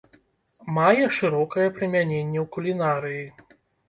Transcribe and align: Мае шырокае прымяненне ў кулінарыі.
Мае 0.77 1.03
шырокае 1.17 1.65
прымяненне 1.75 2.39
ў 2.45 2.47
кулінарыі. 2.57 3.23